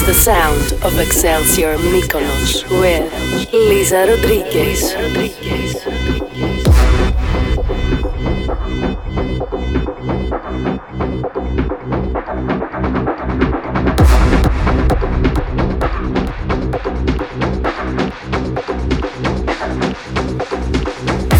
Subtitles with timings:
[0.00, 4.94] is the sound of XLSIOR Mykonos with Liza Rodriguez.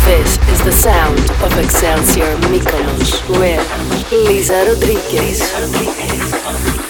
[0.04, 6.89] This is the sound of XLSIOR Mykonos with Liza Rodriguez.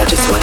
[0.00, 0.39] I just want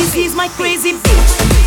[0.00, 1.59] He's, he's my crazy bitch.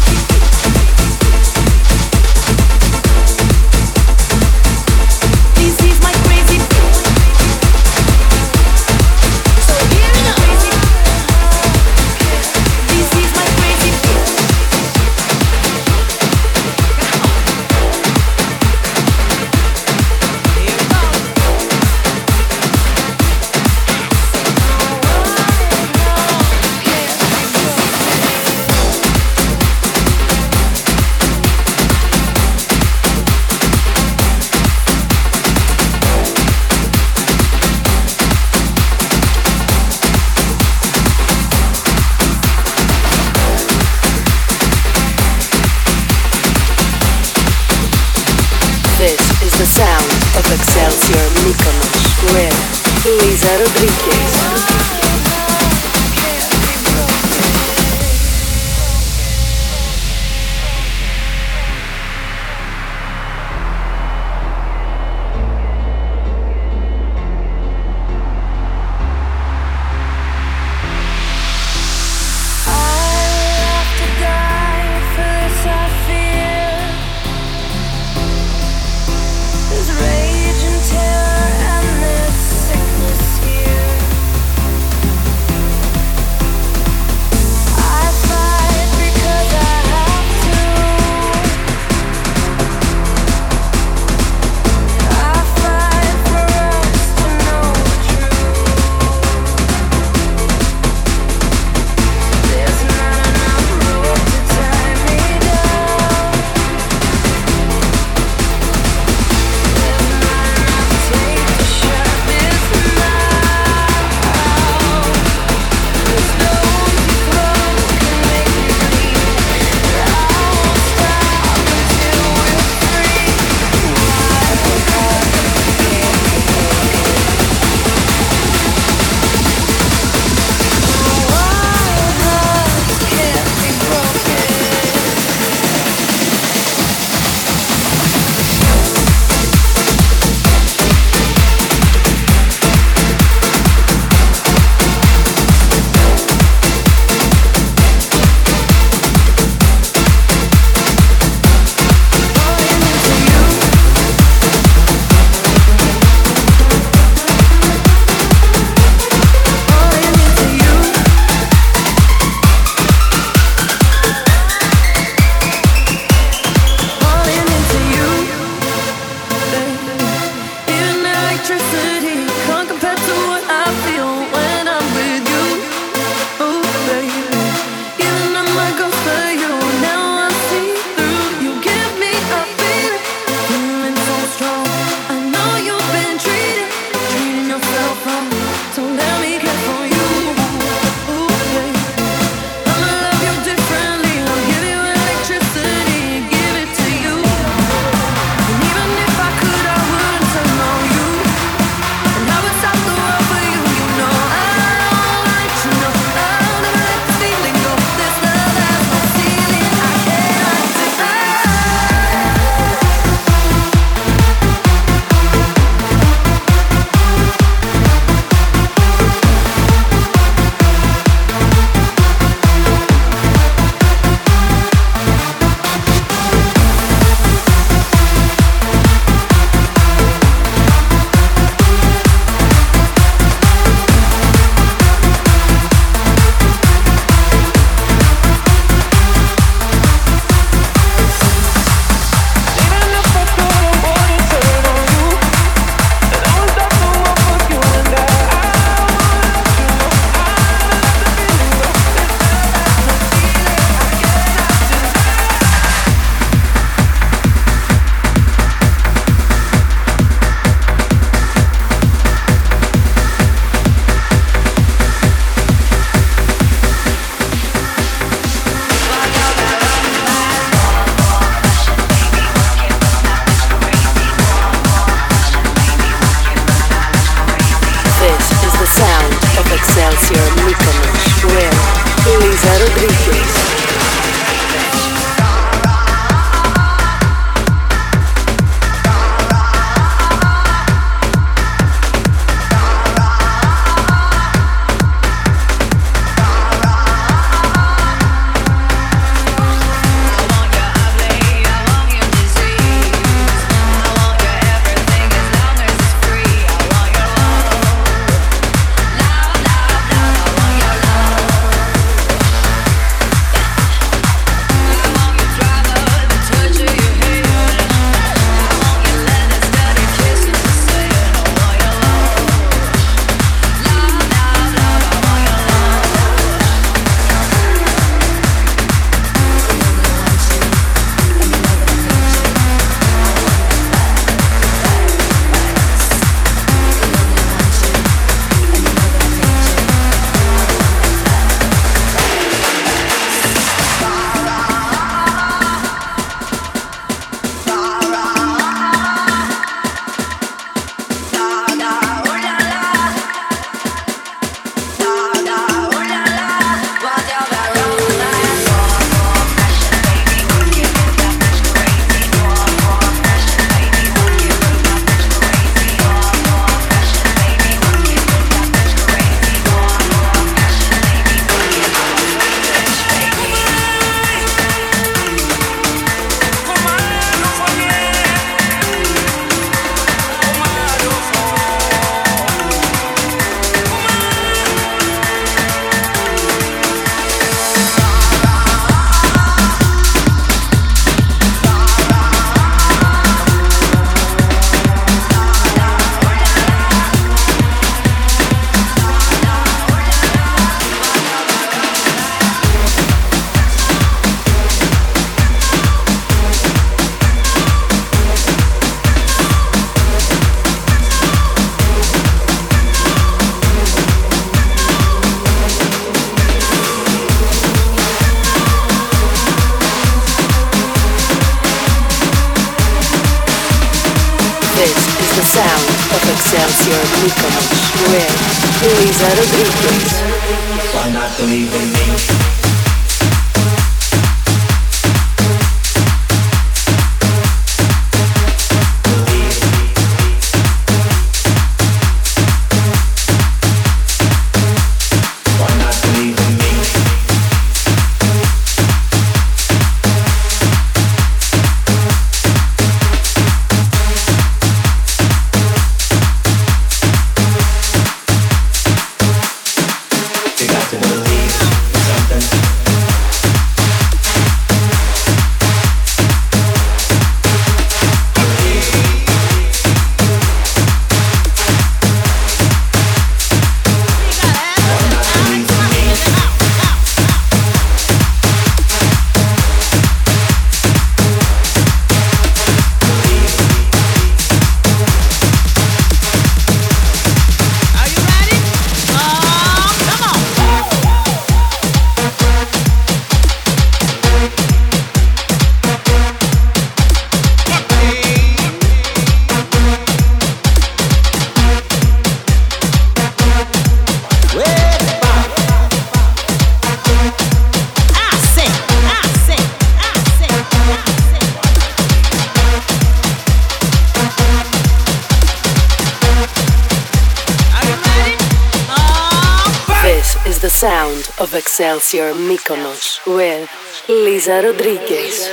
[521.93, 523.47] XLSIOR Mykonos with
[523.87, 525.29] Liza Rodriguez.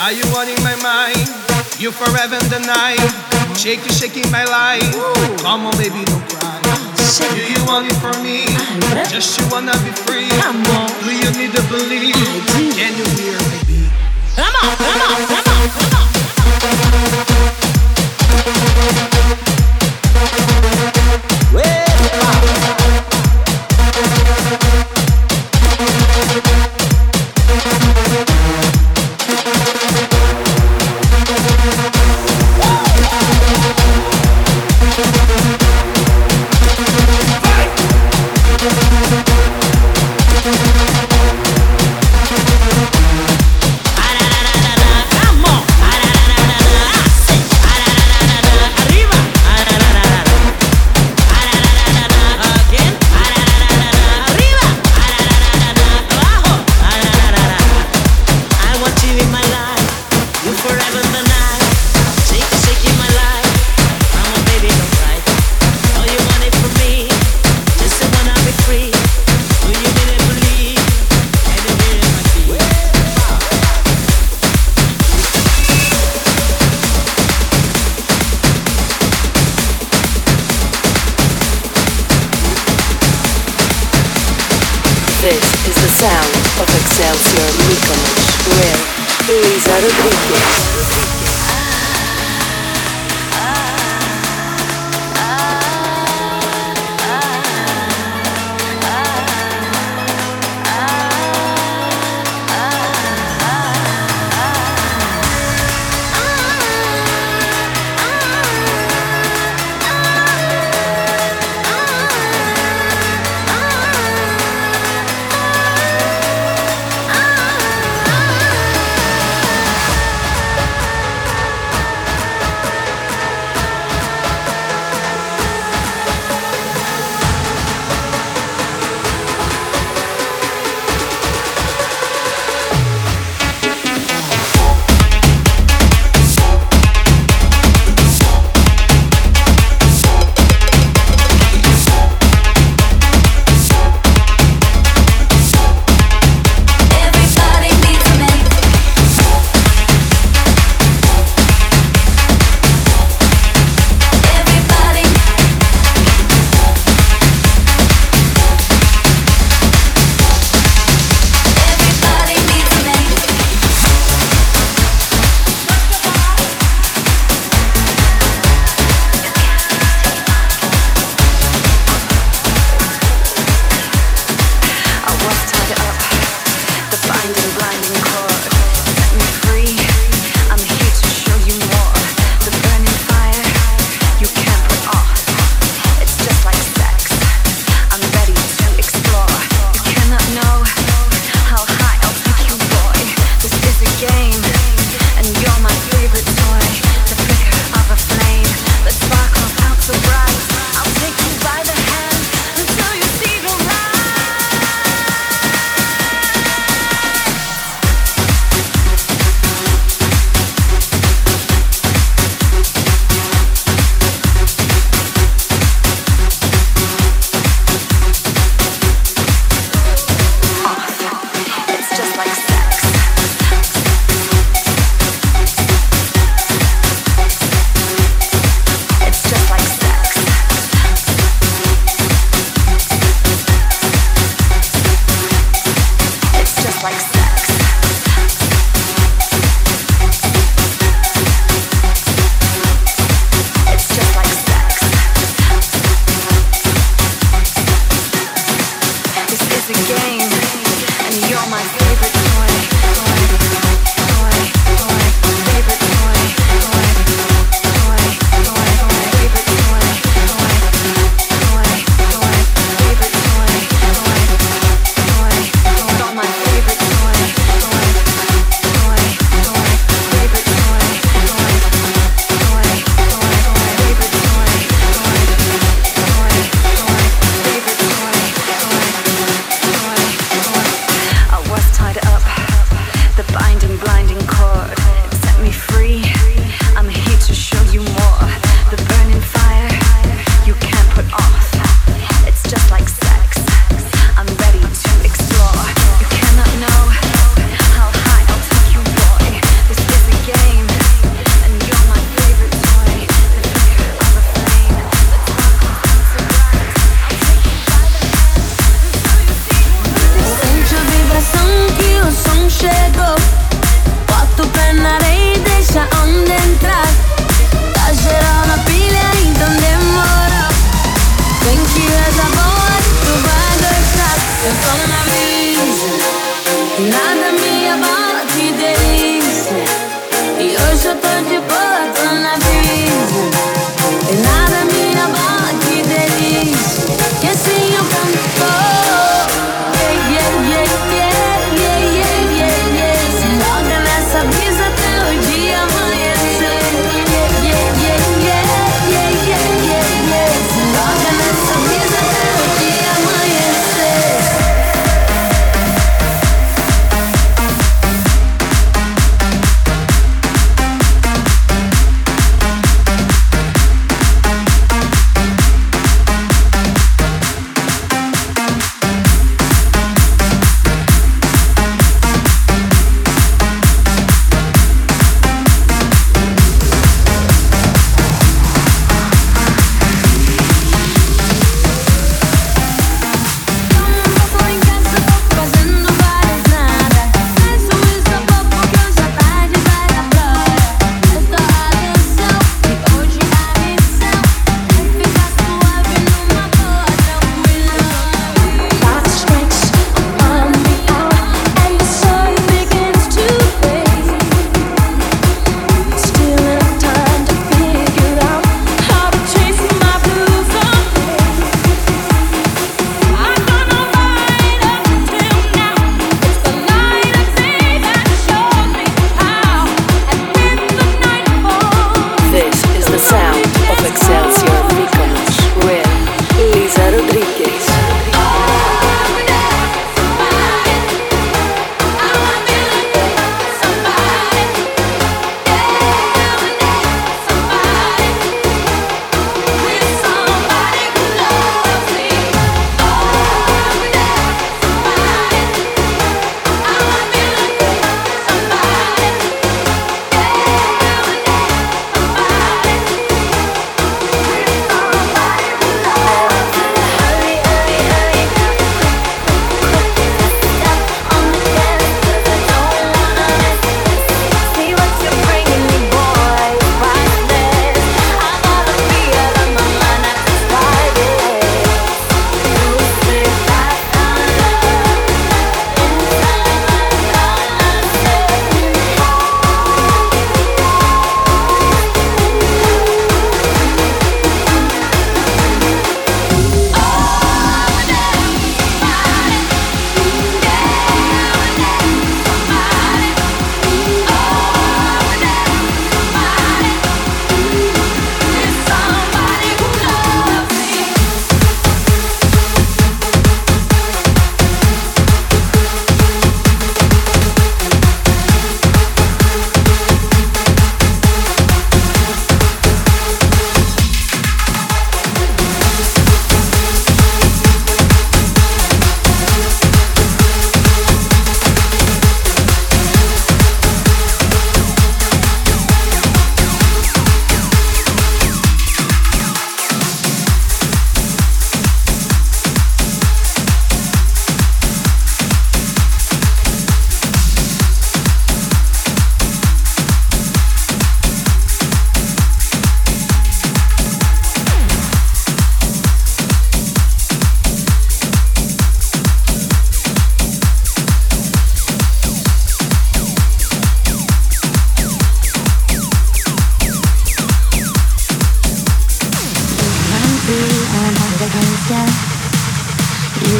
[0.00, 1.16] Are you wanting my mind?
[1.80, 3.00] You forever in the night.
[3.56, 4.84] Shake you, shaking my life.
[5.40, 6.60] Come on, baby, don't cry.
[7.32, 8.44] Do you want it for me?
[9.08, 10.28] Just you wanna be free.
[10.28, 12.20] Do you need to believe?
[12.76, 13.81] Can you hear, baby?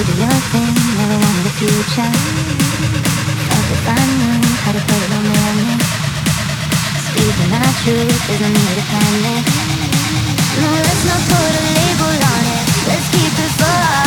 [0.04, 2.10] do your thing, never wanted a future.
[3.46, 5.80] Felt if I knew how to put it on the running.
[7.06, 9.44] Speaking my truth, there's no need to panic.
[10.60, 12.64] No, let's not put a label on it.
[12.88, 14.01] Let's keep it for us.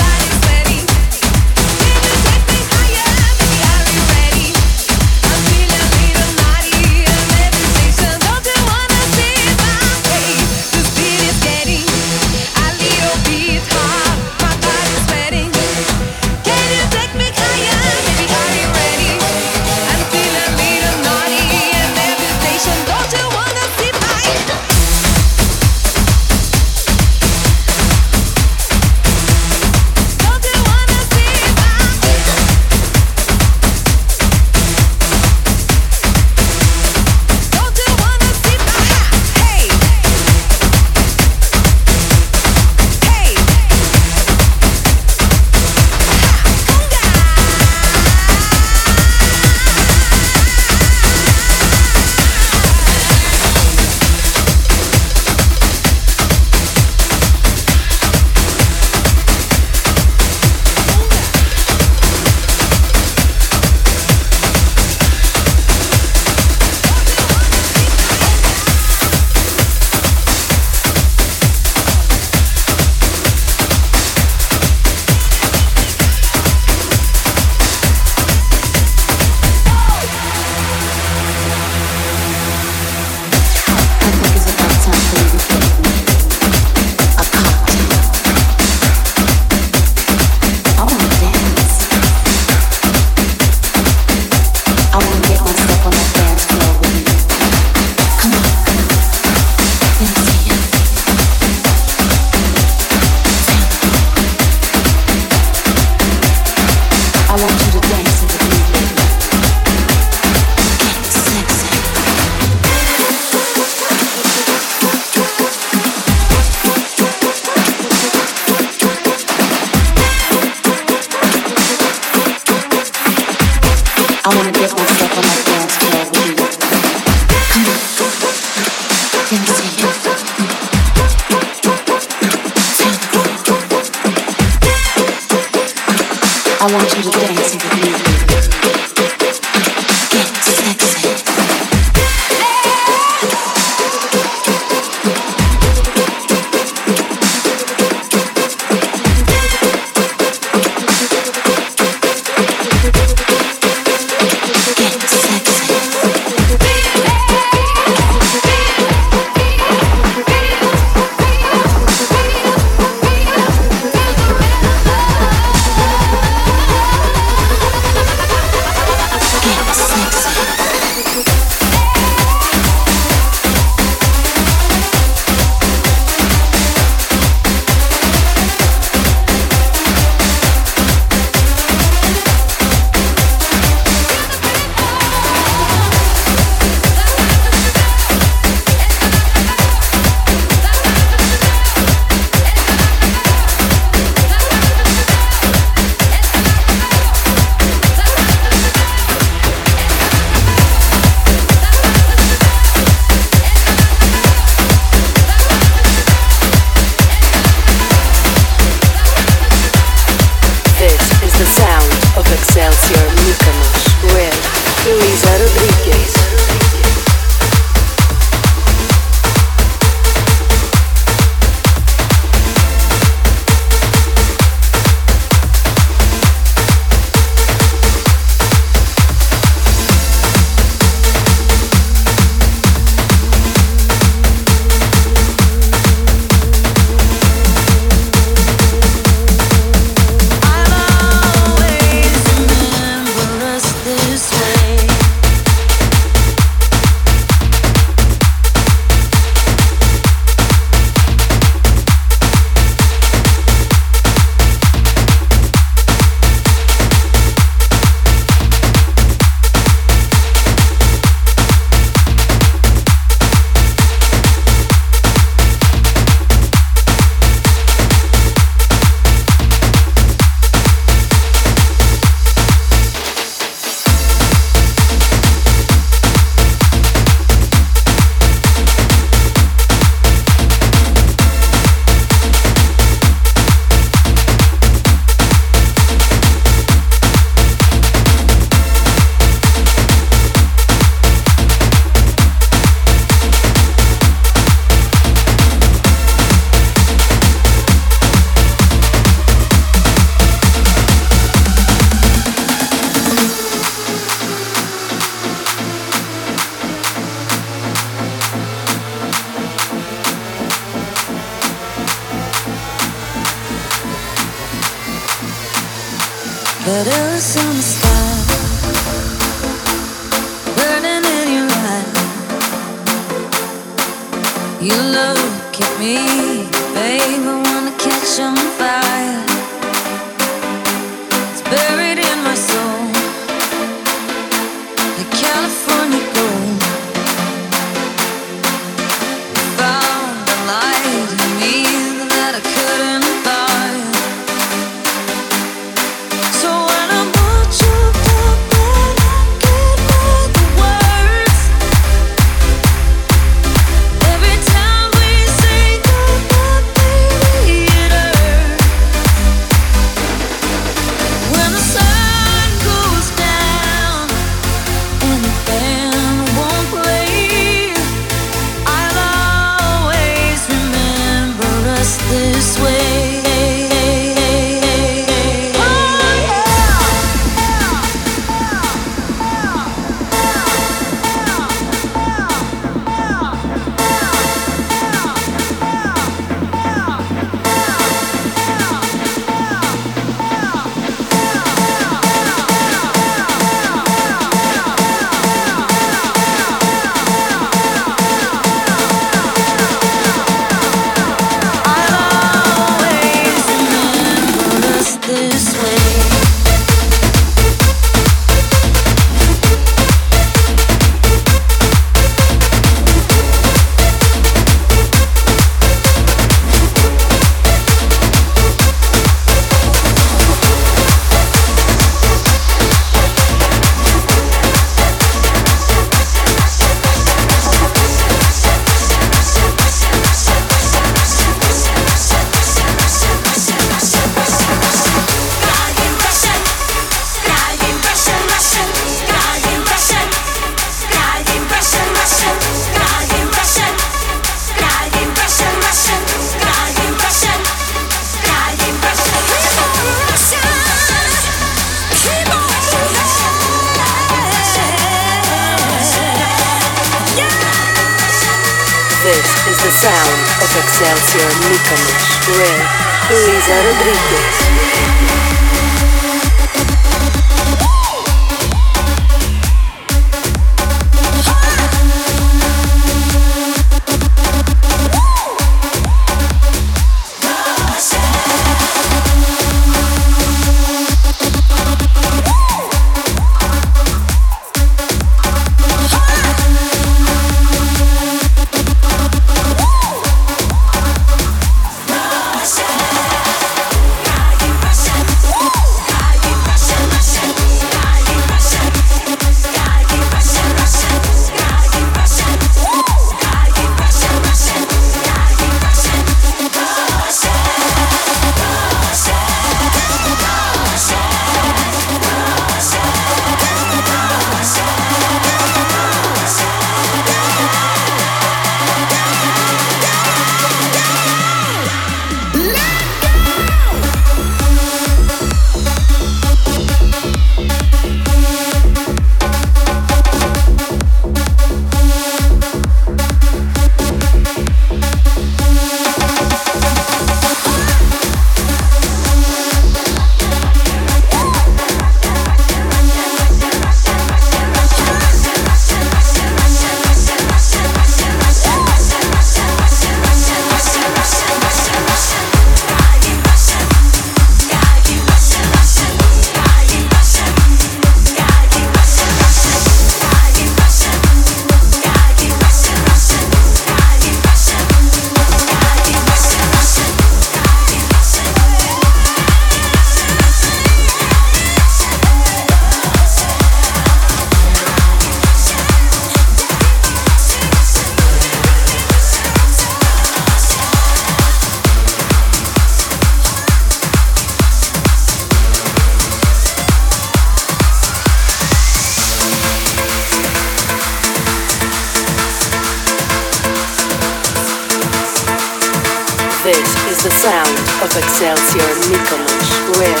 [597.02, 600.00] the sound of XLSIOR Mykonos with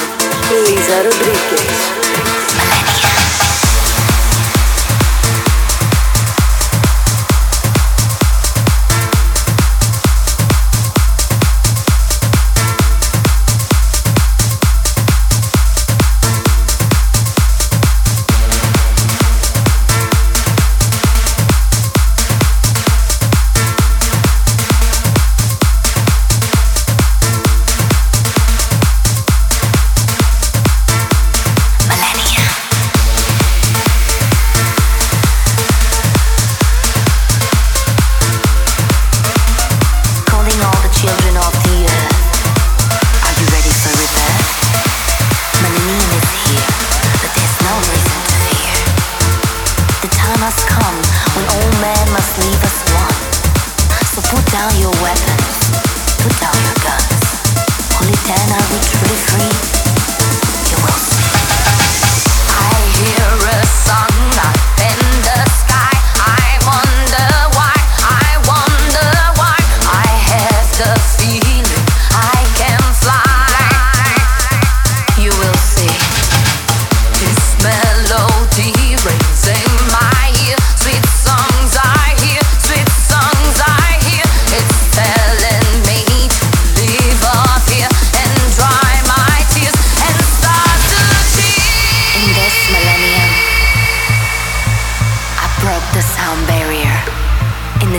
[0.50, 2.05] Liza Rodriguez.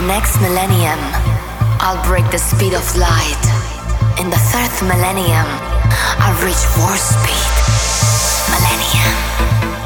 [0.00, 0.98] The next millennium,
[1.80, 3.42] I'll break the speed of light.
[4.20, 5.46] In the third millennium,
[6.22, 7.50] I'll reach warp speed.
[8.54, 9.77] Millennium.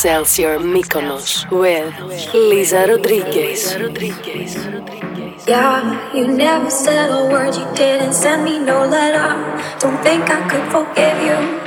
[0.00, 1.92] XLSIOR Mykonos with
[2.32, 3.76] Liza Rodriguez.
[5.46, 9.28] Yeah, you never said a word, you didn't send me no letter.
[9.78, 11.59] Don't think I could forgive you.